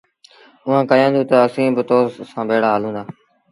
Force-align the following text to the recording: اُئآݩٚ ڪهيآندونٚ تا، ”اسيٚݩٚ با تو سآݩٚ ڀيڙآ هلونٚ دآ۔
اُئآݩٚ 0.65 0.87
ڪهيآندونٚ 0.89 1.29
تا، 1.29 1.37
”اسيٚݩٚ 1.47 1.73
با 1.75 1.83
تو 1.89 1.97
سآݩٚ 2.31 2.47
ڀيڙآ 2.49 2.69
هلونٚ 2.73 2.95
دآ۔ 2.97 3.03